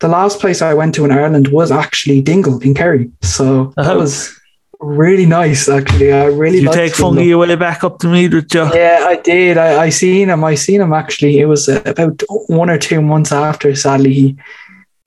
[0.00, 3.86] The last place I went to in Ireland was actually Dingle in Kerry, so that
[3.86, 3.98] uh-huh.
[3.98, 4.40] was
[4.80, 5.68] really nice.
[5.68, 6.60] Actually, I really.
[6.60, 8.64] You take Fungie way back up to me, with you?
[8.74, 9.58] Yeah, I did.
[9.58, 10.42] I, I seen him.
[10.42, 11.38] I seen him actually.
[11.38, 13.74] It was uh, about one or two months after.
[13.74, 14.36] Sadly, he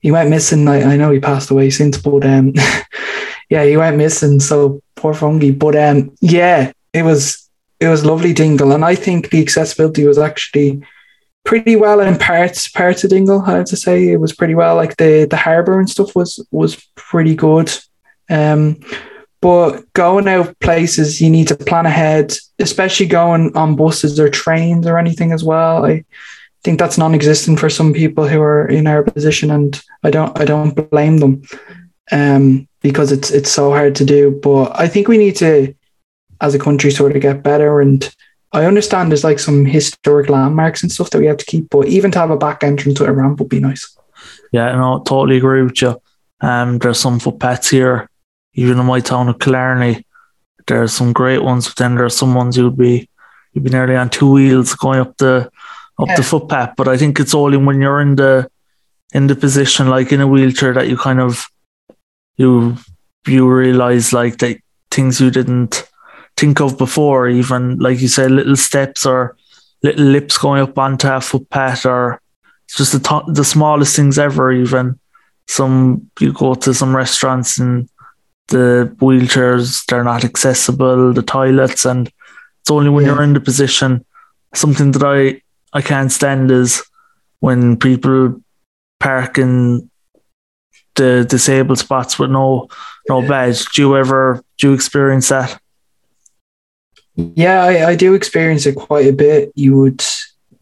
[0.00, 0.68] he went missing.
[0.68, 2.54] I, I know he passed away since, but um,
[3.48, 4.40] yeah, he went missing.
[4.40, 5.58] So poor Fungie.
[5.58, 7.48] But um, yeah, it was
[7.80, 10.82] it was lovely Dingle, and I think the accessibility was actually
[11.44, 13.42] pretty well in parts parts of Dingle.
[13.42, 14.76] I have to say it was pretty well.
[14.76, 17.72] Like the the harbour and stuff was was pretty good.
[18.28, 18.80] Um,
[19.40, 24.86] but going out places, you need to plan ahead, especially going on buses or trains
[24.86, 25.84] or anything as well.
[25.84, 26.02] I
[26.62, 30.46] think that's non-existent for some people who are in our position, and I don't I
[30.46, 31.42] don't blame them
[32.10, 34.40] um, because it's it's so hard to do.
[34.42, 35.74] But I think we need to,
[36.40, 37.82] as a country, sort of get better.
[37.82, 38.10] And
[38.54, 41.88] I understand there's like some historic landmarks and stuff that we have to keep, but
[41.88, 43.96] even to have a back entrance with a ramp would be nice.
[44.52, 46.00] Yeah, no, totally agree with you.
[46.40, 48.08] Um, there's some footpaths here
[48.54, 50.06] even in my town of Killarney,
[50.66, 53.08] there's some great ones, but then there's some ones you'd be
[53.52, 55.50] you'd be nearly on two wheels going up the
[55.98, 56.16] up yeah.
[56.16, 56.74] the footpath.
[56.76, 58.48] But I think it's only when you're in the
[59.12, 61.46] in the position like in a wheelchair that you kind of
[62.36, 62.76] you
[63.26, 64.58] you realize like that
[64.90, 65.88] things you didn't
[66.36, 69.36] think of before, even like you said, little steps or
[69.82, 72.20] little lips going up onto a footpath or
[72.64, 74.50] it's just the, the smallest things ever.
[74.50, 74.98] Even
[75.46, 77.88] some you go to some restaurants and
[78.48, 82.08] the wheelchairs they're not accessible, the toilets, and
[82.60, 83.12] it's only when yeah.
[83.12, 84.04] you're in the position.
[84.54, 85.40] Something that I
[85.76, 86.82] I can't stand is
[87.40, 88.40] when people
[89.00, 89.90] park in
[90.96, 92.68] the disabled spots with no
[93.08, 93.66] no badge.
[93.66, 95.60] Do you ever do you experience that?
[97.16, 99.52] Yeah, I, I do experience it quite a bit.
[99.54, 100.04] You would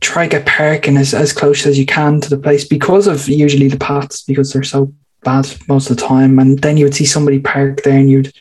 [0.00, 3.28] try to get parking as, as close as you can to the place because of
[3.28, 6.38] usually the paths because they're so bad most of the time.
[6.38, 8.32] And then you would see somebody parked there and you'd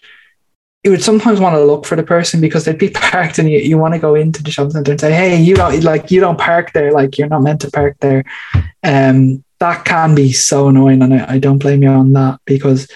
[0.84, 3.60] you would sometimes want to look for the person because they'd be parked and you,
[3.60, 6.20] you want to go into the shopping center and say, Hey, you don't like you
[6.20, 8.24] don't park there, like you're not meant to park there.
[8.84, 12.88] Um that can be so annoying and I, I don't blame you on that because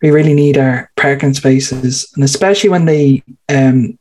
[0.00, 3.98] we really need our parking spaces and especially when they um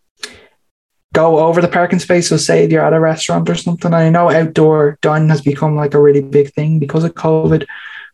[1.13, 2.29] go over the parking space.
[2.29, 3.93] So say you're at a restaurant or something.
[3.93, 7.65] I know outdoor dining has become like a really big thing because of COVID.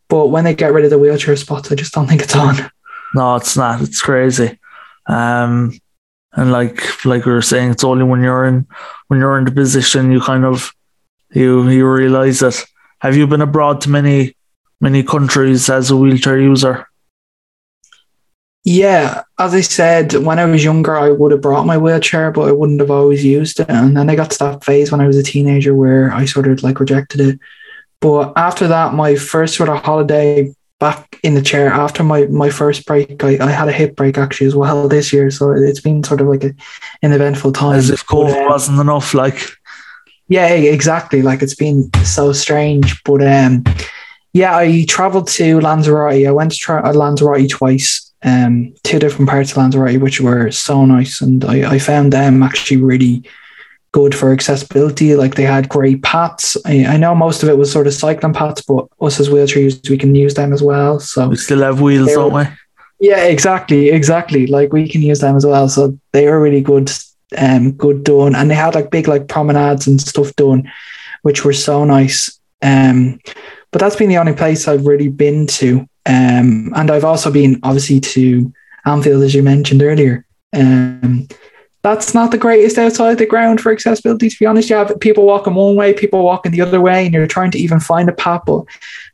[0.10, 2.56] But when they get rid of the wheelchair spots, I just don't think it's on.
[3.15, 3.82] No, it's not.
[3.82, 4.60] It's crazy.
[5.06, 5.79] Um,
[6.34, 8.67] and like like we were saying, it's only when you're in
[9.08, 10.73] when you're in the position you kind of
[11.32, 12.63] you you realize it.
[12.99, 14.36] Have you been abroad to many
[14.82, 16.88] many countries as a wheelchair user?
[18.65, 22.47] Yeah, as I said, when I was younger, I would have brought my wheelchair, but
[22.47, 23.69] I wouldn't have always used it.
[23.69, 26.47] And then I got to that phase when I was a teenager where I sort
[26.47, 27.39] of like rejected it.
[27.99, 32.49] But after that, my first sort of holiday back in the chair after my my
[32.49, 35.30] first break, I, I had a hip break actually as well this year.
[35.30, 36.54] So it's been sort of like a,
[37.02, 37.76] an eventful time.
[37.76, 39.41] As if COVID wasn't enough, like
[40.30, 41.21] yeah, exactly.
[41.21, 43.65] Like it's been so strange, but um,
[44.32, 46.26] yeah, I travelled to Lanzarote.
[46.26, 50.86] I went to tra- Lanzarote twice um, two different parts of Lanzarote, which were so
[50.86, 51.21] nice.
[51.21, 53.23] And I, I found them actually really
[53.91, 55.15] good for accessibility.
[55.15, 56.57] Like they had great paths.
[56.65, 59.63] I, I know most of it was sort of cycling paths, but us as wheelchair
[59.63, 60.99] users, we can use them as well.
[60.99, 62.43] So we still have wheels, were, don't we?
[62.99, 64.47] Yeah, exactly, exactly.
[64.47, 65.67] Like we can use them as well.
[65.69, 66.91] So they were really good,
[67.38, 68.36] um, good done.
[68.36, 70.71] And they had like big like promenades and stuff done,
[71.21, 72.39] which were so nice.
[72.62, 73.19] Um,
[73.71, 75.88] but that's been the only place I've really been to.
[76.05, 78.53] Um, and I've also been obviously to
[78.85, 80.25] Anfield, as you mentioned earlier.
[80.53, 81.27] Um,
[81.81, 84.69] that's not the greatest outside the ground for accessibility, to be honest.
[84.69, 87.57] You have people walking one way, people walking the other way, and you're trying to
[87.57, 88.43] even find a path.
[88.45, 88.63] But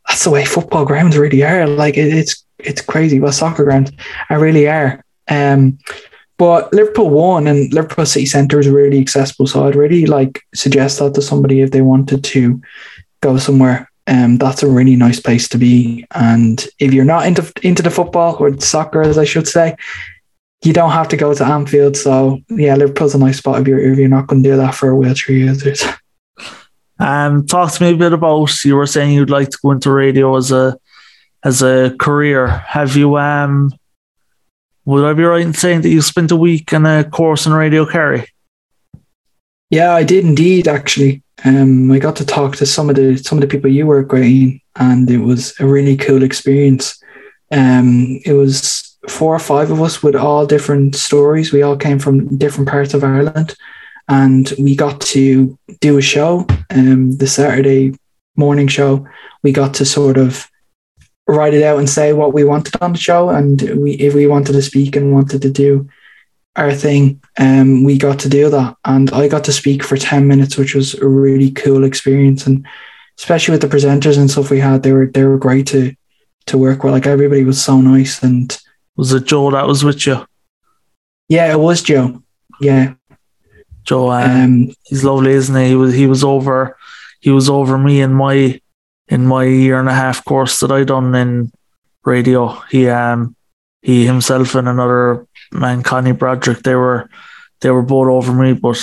[0.08, 1.68] that's the way football grounds really are.
[1.68, 3.20] Like it, it's it's crazy.
[3.20, 3.92] Well, soccer grounds
[4.30, 5.04] are really are.
[5.28, 5.80] Um,
[6.38, 9.48] but Liverpool won, and Liverpool City Centre is really accessible.
[9.48, 12.62] So I'd really like suggest that to somebody if they wanted to
[13.22, 16.06] go somewhere um, that's a really nice place to be.
[16.16, 19.76] And if you're not into into the football or soccer, as I should say,
[20.64, 21.96] you don't have to go to Anfield.
[21.96, 24.76] So yeah, Liverpool's a nice spot if you're if you're not going to do that
[24.76, 25.84] for a wheelchair users.
[27.02, 29.90] Um, talk to me a bit about you were saying you'd like to go into
[29.90, 30.78] radio as a
[31.46, 32.48] as a career.
[32.48, 33.72] Have you um
[34.84, 37.54] would I be right in saying that you spent a week in a course in
[37.54, 38.28] Radio Kerry?
[39.70, 41.24] Yeah, I did indeed actually.
[41.46, 44.12] Um, I got to talk to some of the some of the people you work
[44.12, 47.02] with, and it was a really cool experience.
[47.52, 51.52] Um, it was four or five of us with all different stories.
[51.52, 53.56] We all came from different parts of Ireland,
[54.08, 56.46] and we got to do a show.
[56.70, 57.96] Um, the Saturday
[58.36, 59.08] morning show,
[59.44, 60.50] we got to sort of
[61.28, 64.28] write it out and say what we wanted on the show, and we if we
[64.28, 65.88] wanted to speak and wanted to do
[66.56, 68.76] our thing, um, we got to do that.
[68.86, 72.48] And I got to speak for 10 minutes, which was a really cool experience.
[72.48, 72.66] And
[73.18, 75.94] especially with the presenters and stuff we had, they were they were great to
[76.48, 76.94] to work with.
[76.94, 78.58] Like everybody was so nice and
[78.96, 80.26] was it Joe that was with you?
[81.28, 82.22] Yeah, it was Joe.
[82.60, 82.96] Yeah.
[83.84, 85.70] Joe um, um he's lovely, isn't he?
[85.70, 86.78] He was he was over
[87.20, 88.60] he was over me in my
[89.08, 91.52] in my year and a half course that I done in
[92.04, 92.50] radio.
[92.70, 93.36] He um
[93.82, 97.10] he himself and another man, Connie Broderick, they were
[97.62, 98.82] they were both over me, but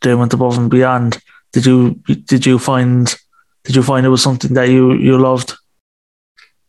[0.00, 1.18] they went above and beyond.
[1.52, 3.14] Did you did you find
[3.64, 5.54] did you find it was something that you you loved?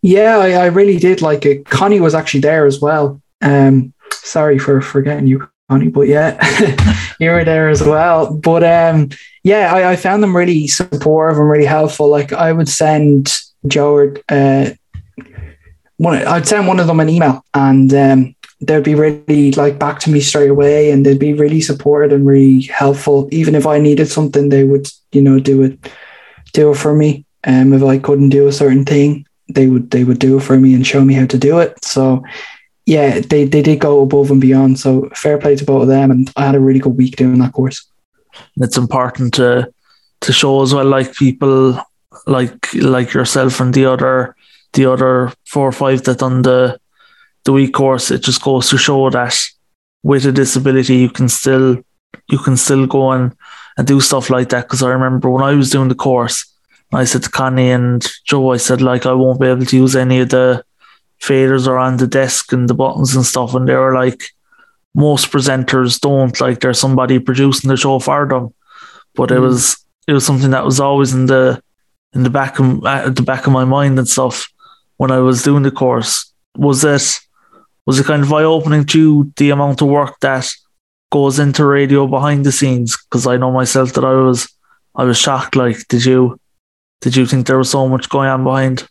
[0.01, 1.65] Yeah, I, I really did like it.
[1.65, 3.21] Connie was actually there as well.
[3.41, 6.37] Um, sorry for forgetting you, Connie, but yeah,
[7.19, 8.33] you were there as well.
[8.33, 9.09] But um,
[9.43, 12.07] yeah, I, I found them really supportive and really helpful.
[12.09, 14.71] Like I would send Joe, uh,
[15.99, 19.99] one, I'd send one of them an email, and um, they'd be really like back
[19.99, 23.29] to me straight away and they'd be really supportive and really helpful.
[23.31, 25.79] Even if I needed something, they would, you know, do it
[26.53, 27.25] do it for me.
[27.45, 30.59] Um if I couldn't do a certain thing, they would they would do it for
[30.59, 31.83] me and show me how to do it.
[31.83, 32.23] So
[32.85, 34.79] yeah, they, they did go above and beyond.
[34.79, 37.39] So fair play to both of them and I had a really good week doing
[37.39, 37.85] that course.
[38.57, 39.71] It's important to
[40.21, 41.79] to show as well like people
[42.27, 44.35] like like yourself and the other
[44.73, 46.79] the other four or five that done the
[47.45, 49.35] the week course, it just goes to show that
[50.03, 51.77] with a disability, you can still
[52.29, 53.35] you can still go and,
[53.77, 54.65] and do stuff like that.
[54.65, 56.45] Because I remember when I was doing the course,
[56.93, 59.95] I said to Connie and Joe, I said like I won't be able to use
[59.95, 60.63] any of the
[61.21, 64.23] faders or on the desk and the buttons and stuff, and they were like,
[64.95, 68.53] most presenters don't like there's somebody producing the show for them,
[69.15, 69.35] but mm.
[69.37, 71.61] it was it was something that was always in the
[72.13, 74.49] in the back of at the back of my mind and stuff
[74.99, 77.19] when I was doing the course was that
[77.85, 80.47] was it kind of eye opening to the amount of work that
[81.11, 82.97] goes into radio behind the scenes?
[82.97, 84.47] Because I know myself that I was
[84.95, 85.55] I was shocked.
[85.55, 86.37] Like, did you
[87.01, 88.87] did you think there was so much going on behind?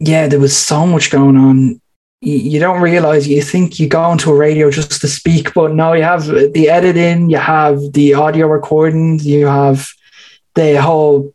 [0.00, 1.80] Yeah, there was so much going on.
[2.20, 5.92] you, don't realize you think you go into a radio just to speak, but no,
[5.92, 9.88] you have the editing, you have the audio recordings, you have
[10.56, 11.32] the whole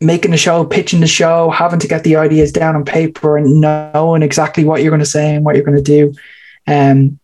[0.00, 3.60] making the show, pitching the show, having to get the ideas down on paper and
[3.60, 6.14] knowing exactly what you're going to say and what you're going to do.
[6.66, 7.18] Um,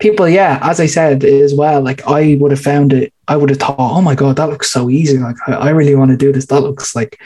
[0.00, 3.50] people, yeah, as I said as well, like I would have found it, I would
[3.50, 5.18] have thought, oh my God, that looks so easy.
[5.18, 6.46] Like I, I really want to do this.
[6.46, 7.20] That looks like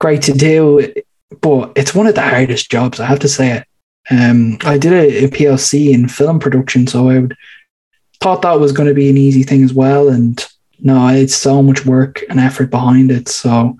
[0.00, 0.92] great to do.
[1.40, 3.66] But it's one of the hardest jobs, I have to say it.
[4.10, 7.36] Um, I did a, a PLC in film production, so I would
[8.20, 10.08] thought that was going to be an easy thing as well.
[10.08, 10.44] And
[10.80, 13.28] no, it's so much work and effort behind it.
[13.28, 13.78] So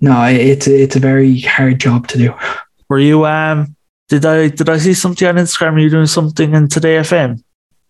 [0.00, 2.34] no, it's it's a very hard job to do.
[2.88, 3.76] Were you um?
[4.08, 5.74] Did I did I see something on Instagram?
[5.74, 7.42] Are you doing something in Today FM?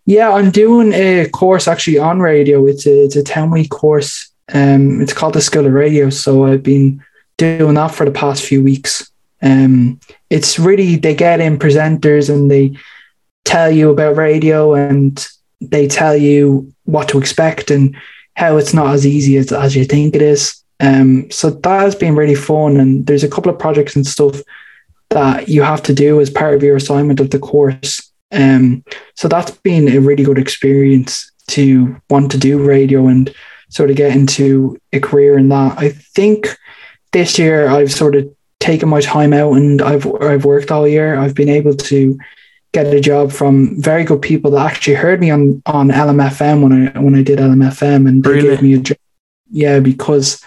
[0.06, 2.66] Yeah, I'm doing a course actually on radio.
[2.66, 4.30] It's a it's a ten week course.
[4.52, 6.10] Um, it's called the School of Radio.
[6.10, 7.04] So I've been
[7.36, 9.10] doing that for the past few weeks.
[9.42, 10.00] Um,
[10.30, 12.76] it's really they get in presenters and they
[13.44, 15.26] tell you about radio and
[15.60, 17.96] they tell you what to expect and
[18.34, 20.62] how it's not as easy as, as you think it is.
[20.80, 22.76] Um, so that has been really fun.
[22.76, 24.40] And there's a couple of projects and stuff
[25.10, 28.12] that you have to do as part of your assignment of the course.
[28.30, 33.34] Um, so that's been a really good experience to want to do radio and
[33.70, 35.78] sort of get into a career in that.
[35.78, 36.48] I think
[37.12, 38.28] this year I've sort of
[38.60, 41.16] taken my time out and I've I've worked all year.
[41.18, 42.18] I've been able to
[42.72, 46.88] get a job from very good people that actually heard me on on LMFM when
[46.94, 48.48] I when I did LMFM and they Really?
[48.50, 48.98] gave me a job.
[49.50, 50.44] Yeah, because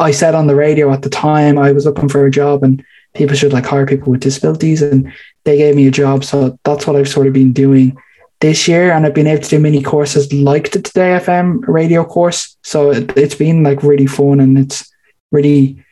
[0.00, 2.84] I said on the radio at the time I was looking for a job and
[3.14, 5.12] people should like hire people with disabilities and
[5.44, 6.24] they gave me a job.
[6.24, 7.96] So that's what I've sort of been doing
[8.40, 12.04] this year and I've been able to do mini courses like the Today FM radio
[12.04, 12.56] course.
[12.62, 14.90] So it, it's been like really fun and it's
[15.32, 15.82] really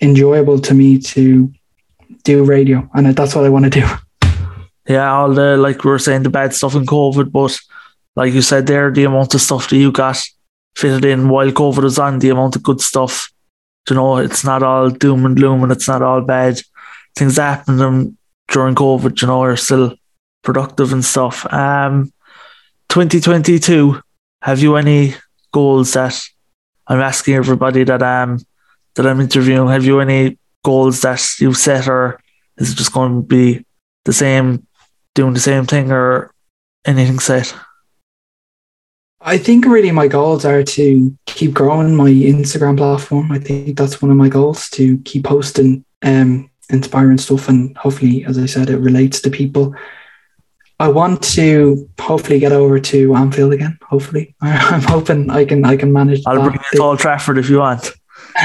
[0.00, 1.52] enjoyable to me to
[2.24, 3.86] do radio and that's what I want to do.
[4.86, 7.58] Yeah, all the like we were saying the bad stuff in COVID, but
[8.16, 10.20] like you said there, the amount of stuff that you got
[10.76, 13.30] fitted in while COVID was on, the amount of good stuff.
[13.88, 16.60] You know, it's not all doom and gloom, and it's not all bad.
[17.16, 18.16] Things happened
[18.48, 19.94] during COVID, you know, are still
[20.42, 21.46] productive and stuff.
[21.52, 22.12] Um,
[22.88, 24.00] 2022.
[24.42, 25.14] Have you any
[25.52, 26.20] goals that
[26.86, 28.38] I'm asking everybody that um
[28.94, 29.68] that I'm interviewing?
[29.68, 32.20] Have you any goals that you've set, or
[32.58, 33.64] is it just going to be
[34.04, 34.66] the same
[35.14, 36.32] doing the same thing or
[36.84, 37.54] anything set?
[39.26, 43.32] I think really my goals are to keep growing my Instagram platform.
[43.32, 48.26] I think that's one of my goals to keep posting um, inspiring stuff and hopefully,
[48.26, 49.74] as I said, it relates to people.
[50.78, 53.78] I want to hopefully get over to Anfield again.
[53.88, 56.22] Hopefully, I'm hoping I can I can manage.
[56.26, 56.44] I'll that.
[56.44, 57.92] bring you to Old Trafford if you want.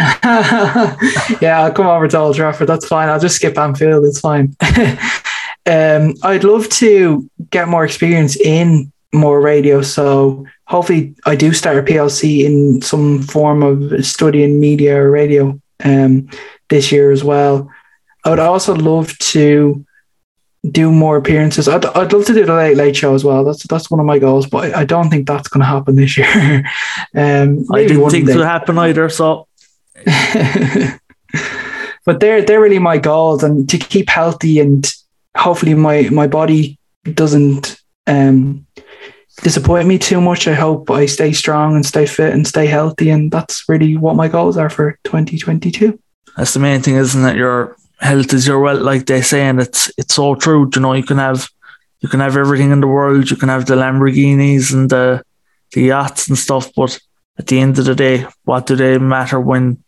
[1.41, 2.69] yeah, I'll come over to Old Trafford.
[2.69, 3.09] That's fine.
[3.09, 4.05] I'll just skip Anfield.
[4.05, 4.55] It's fine.
[5.65, 9.81] um, I'd love to get more experience in more radio.
[9.81, 15.59] So hopefully, I do start a PLC in some form of studying media or radio
[15.83, 16.29] um,
[16.69, 17.71] this year as well.
[18.25, 19.85] I would also love to
[20.69, 21.69] do more appearances.
[21.69, 23.43] I'd, I'd love to do the late late show as well.
[23.43, 25.95] That's that's one of my goals, but I, I don't think that's going to happen
[25.95, 26.27] this year.
[27.15, 29.09] um, I didn't think it would happen either.
[29.09, 29.47] So
[32.05, 34.91] but they're they're really my goals and to keep healthy and
[35.37, 36.77] hopefully my my body
[37.13, 38.65] doesn't um
[39.41, 43.09] disappoint me too much i hope i stay strong and stay fit and stay healthy
[43.09, 45.97] and that's really what my goals are for 2022
[46.39, 47.35] that's the main thing, isn't it?
[47.35, 50.69] Your health is your wealth, like they say, and it's it's so true.
[50.73, 51.49] You know, you can have
[51.99, 53.29] you can have everything in the world.
[53.29, 55.21] You can have the Lamborghinis and the
[55.73, 56.97] the yachts and stuff, but
[57.37, 59.83] at the end of the day, what do they matter when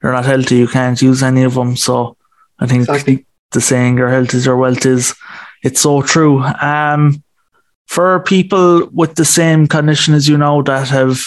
[0.00, 0.58] you're not healthy?
[0.58, 1.76] You can't use any of them.
[1.76, 2.16] So
[2.60, 5.12] I think exactly the saying "your health is your wealth" is
[5.64, 6.42] it's so true.
[6.42, 7.20] Um,
[7.86, 11.20] for people with the same condition as you know that have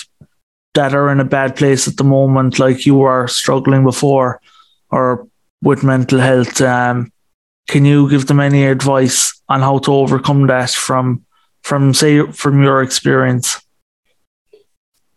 [0.76, 4.40] that are in a bad place at the moment, like you were struggling before,
[4.92, 5.28] or
[5.62, 7.12] with mental health, um,
[7.68, 11.26] can you give them any advice on how to overcome that from
[11.62, 13.60] from say from your experience?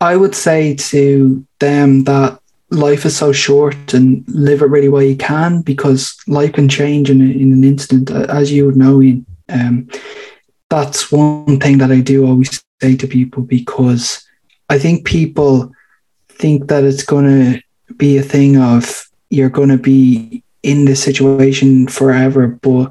[0.00, 2.38] i would say to them that
[2.70, 7.08] life is so short and live it really while you can because life can change
[7.08, 9.24] in, in an instant as you would know Ian.
[9.48, 9.88] um,
[10.72, 14.26] that's one thing that I do always say to people because
[14.70, 15.70] I think people
[16.30, 21.02] think that it's going to be a thing of you're going to be in this
[21.02, 22.90] situation forever, but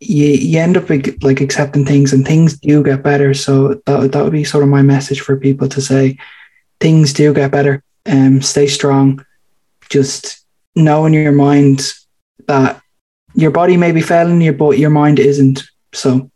[0.00, 3.34] you, you end up like accepting things and things do get better.
[3.34, 6.16] So that, that would be sort of my message for people to say
[6.80, 7.84] things do get better.
[8.06, 9.22] Um, stay strong.
[9.90, 11.92] Just know in your mind
[12.46, 12.80] that
[13.34, 15.64] your body may be failing you, but your mind isn't.
[15.92, 16.30] So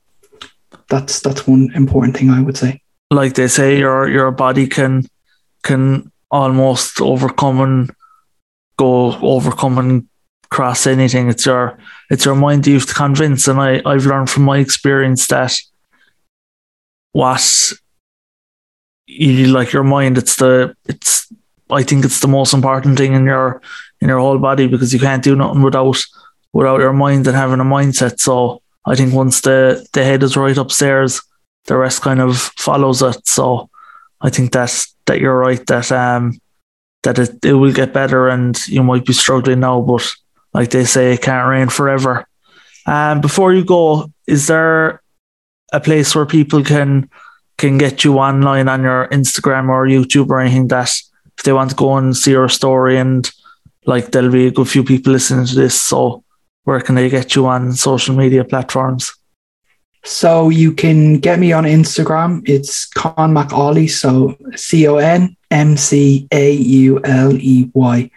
[0.92, 2.82] that's that's one important thing I would say.
[3.10, 5.06] Like they say, your your body can
[5.62, 7.90] can almost overcome and
[8.76, 10.08] go overcome and
[10.50, 11.30] cross anything.
[11.30, 11.78] It's your
[12.10, 13.48] it's your mind you have to convince.
[13.48, 15.56] And I, I've learned from my experience that
[17.12, 17.72] what
[19.06, 21.32] you like your mind, it's the it's
[21.70, 23.62] I think it's the most important thing in your
[24.02, 26.00] in your whole body because you can't do nothing without
[26.52, 28.20] without your mind and having a mindset.
[28.20, 31.22] So I think once the the head is right upstairs,
[31.66, 33.26] the rest kind of follows it.
[33.26, 33.70] So
[34.20, 36.40] I think that that you're right that um
[37.02, 40.08] that it, it will get better and you might be struggling now, but
[40.54, 42.26] like they say, it can't rain forever.
[42.86, 45.02] Um before you go, is there
[45.72, 47.08] a place where people can
[47.58, 50.90] can get you online on your Instagram or YouTube or anything that
[51.38, 53.30] if they want to go and see your story and
[53.86, 55.80] like there'll be a good few people listening to this.
[55.80, 56.24] So
[56.64, 59.12] where can they get you on social media platforms?
[60.04, 62.42] So you can get me on Instagram.
[62.48, 63.88] It's Con McAuley.
[63.88, 68.10] So C O N M C A U L E Y.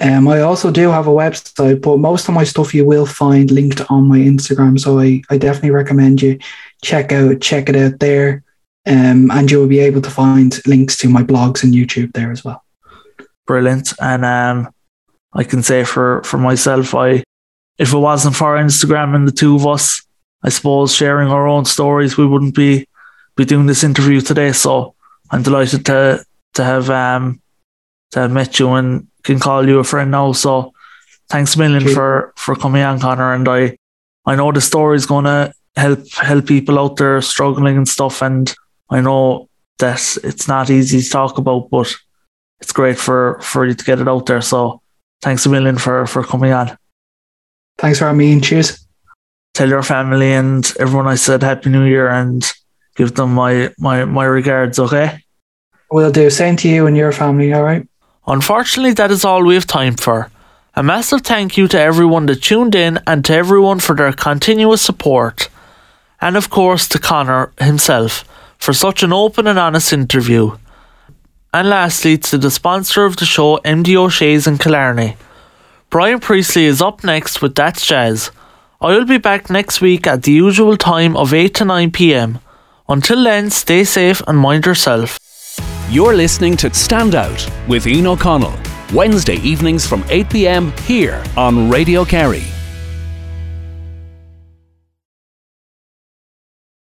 [0.00, 3.50] Um, I also do have a website, but most of my stuff you will find
[3.50, 4.78] linked on my Instagram.
[4.78, 6.38] So I, I definitely recommend you
[6.82, 8.42] check out check it out there.
[8.86, 12.30] Um, and you will be able to find links to my blogs and YouTube there
[12.30, 12.62] as well.
[13.46, 13.94] Brilliant.
[13.98, 14.74] And um,
[15.32, 17.24] I can say for for myself, I
[17.78, 20.02] if it wasn't for Instagram and the two of us,
[20.42, 22.86] I suppose sharing our own stories, we wouldn't be
[23.36, 24.52] be doing this interview today.
[24.52, 24.94] So
[25.30, 27.40] I'm delighted to to have um
[28.12, 30.32] to have met you and can call you a friend now.
[30.32, 30.72] So
[31.28, 33.34] thanks a million for for coming on, Conor.
[33.34, 33.76] And I
[34.26, 38.22] I know the story is gonna help help people out there struggling and stuff.
[38.22, 38.54] And
[38.90, 39.48] I know
[39.78, 41.92] that it's not easy to talk about, but
[42.60, 44.42] it's great for for you to get it out there.
[44.42, 44.82] So
[45.22, 46.76] thanks a million for for coming on.
[47.84, 48.32] Thanks for having me.
[48.32, 48.82] and Cheers.
[49.52, 52.42] Tell your family and everyone I said Happy New Year and
[52.96, 54.78] give them my my my regards.
[54.78, 55.18] Okay.
[55.90, 56.30] Will do.
[56.30, 57.52] Same to you and your family.
[57.52, 57.86] All right.
[58.26, 60.30] Unfortunately, that is all we have time for.
[60.74, 64.80] A massive thank you to everyone that tuned in and to everyone for their continuous
[64.80, 65.50] support.
[66.22, 68.24] And of course to Conor himself
[68.56, 70.56] for such an open and honest interview.
[71.52, 75.18] And lastly, to the sponsor of the show, MD O'Shea's in Killarney.
[75.94, 78.32] Brian Priestley is up next with That's Jazz.
[78.80, 82.40] I will be back next week at the usual time of 8 to 9 pm.
[82.88, 85.20] Until then, stay safe and mind yourself.
[85.88, 88.58] You're listening to Stand Out with Ian O'Connell,
[88.92, 92.42] Wednesday evenings from 8 pm here on Radio Kerry.